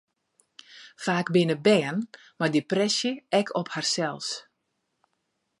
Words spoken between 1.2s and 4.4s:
binne bern mei depresje ek op harsels.